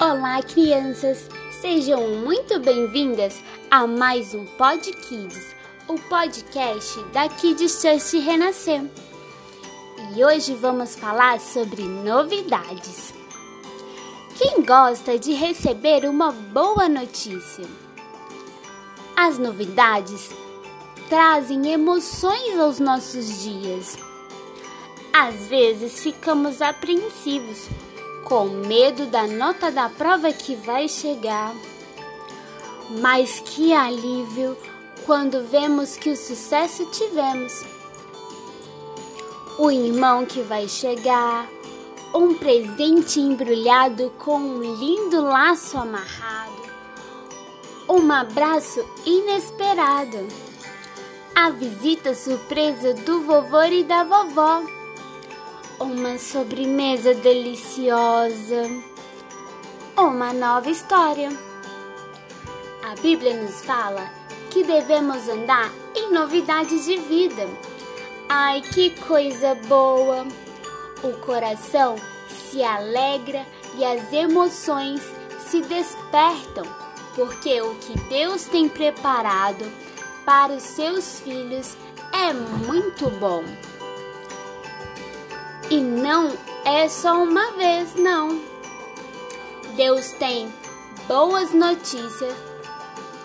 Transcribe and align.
Olá, 0.00 0.42
crianças! 0.42 1.28
Sejam 1.60 2.08
muito 2.24 2.58
bem-vindas 2.58 3.38
a 3.70 3.86
mais 3.86 4.32
um 4.32 4.46
Pod 4.46 4.80
Kids, 4.90 5.54
o 5.86 5.94
podcast 6.08 7.04
da 7.12 7.28
Kids 7.28 7.82
Church 7.82 8.18
Renascer. 8.18 8.80
E 10.16 10.24
hoje 10.24 10.54
vamos 10.54 10.96
falar 10.96 11.38
sobre 11.38 11.82
novidades. 11.82 13.12
Quem 14.38 14.62
gosta 14.64 15.18
de 15.18 15.34
receber 15.34 16.08
uma 16.08 16.32
boa 16.32 16.88
notícia? 16.88 17.66
As 19.14 19.36
novidades 19.36 20.30
trazem 21.10 21.72
emoções 21.72 22.58
aos 22.58 22.80
nossos 22.80 23.42
dias. 23.42 23.98
Às 25.12 25.48
vezes 25.48 26.02
ficamos 26.02 26.62
apreensivos 26.62 27.68
com 28.24 28.44
medo 28.46 29.06
da 29.06 29.26
nota 29.26 29.70
da 29.70 29.88
prova 29.88 30.32
que 30.32 30.54
vai 30.54 30.88
chegar. 30.88 31.54
Mas 33.00 33.40
que 33.40 33.72
alívio 33.72 34.56
quando 35.06 35.46
vemos 35.46 35.96
que 35.96 36.10
o 36.10 36.16
sucesso 36.16 36.84
tivemos. 36.86 37.64
O 39.58 39.70
irmão 39.70 40.24
que 40.24 40.42
vai 40.42 40.68
chegar, 40.68 41.48
um 42.14 42.34
presente 42.34 43.20
embrulhado 43.20 44.10
com 44.18 44.38
um 44.38 44.62
lindo 44.62 45.22
laço 45.22 45.78
amarrado, 45.78 46.62
um 47.88 48.10
abraço 48.10 48.84
inesperado, 49.04 50.26
a 51.34 51.50
visita 51.50 52.14
surpresa 52.14 52.94
do 52.94 53.22
vovô 53.22 53.62
e 53.62 53.84
da 53.84 54.04
vovó 54.04 54.79
uma 55.80 56.18
sobremesa 56.18 57.14
deliciosa, 57.14 58.70
uma 59.96 60.30
nova 60.30 60.68
história. 60.68 61.30
A 62.82 62.94
Bíblia 63.00 63.42
nos 63.42 63.64
fala 63.64 64.10
que 64.50 64.62
devemos 64.62 65.26
andar 65.26 65.72
em 65.96 66.12
novidade 66.12 66.84
de 66.84 66.98
vida. 66.98 67.48
Ai, 68.28 68.60
que 68.60 68.90
coisa 69.06 69.54
boa! 69.54 70.26
O 71.02 71.12
coração 71.20 71.96
se 72.28 72.62
alegra 72.62 73.46
e 73.78 73.84
as 73.84 74.12
emoções 74.12 75.00
se 75.46 75.62
despertam, 75.62 76.66
porque 77.14 77.58
o 77.62 77.74
que 77.76 77.98
Deus 78.00 78.44
tem 78.44 78.68
preparado 78.68 79.64
para 80.26 80.52
os 80.52 80.62
seus 80.62 81.20
filhos 81.20 81.74
é 82.12 82.34
muito 82.34 83.08
bom. 83.18 83.42
E 85.70 85.80
não 85.80 86.36
é 86.64 86.88
só 86.88 87.22
uma 87.22 87.52
vez, 87.52 87.94
não. 87.94 88.40
Deus 89.76 90.10
tem 90.18 90.52
boas 91.06 91.52
notícias 91.52 92.34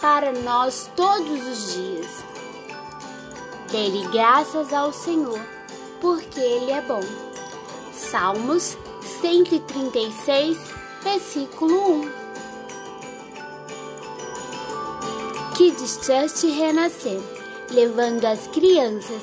para 0.00 0.32
nós 0.32 0.90
todos 0.96 1.46
os 1.46 1.72
dias. 1.72 2.24
Dê-lhe 3.70 4.04
graças 4.08 4.72
ao 4.72 4.92
Senhor, 4.92 5.40
porque 6.00 6.40
Ele 6.40 6.72
é 6.72 6.82
bom. 6.82 7.00
Salmos 7.92 8.76
136, 9.20 10.58
versículo 11.04 12.02
1. 12.02 12.22
Kids 15.54 16.00
Church 16.04 16.46
renascer, 16.48 17.20
levando 17.70 18.24
as 18.24 18.48
crianças 18.48 19.22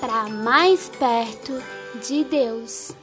para 0.00 0.28
mais 0.28 0.88
perto 0.98 1.62
de 1.96 2.24
Deus. 2.24 2.94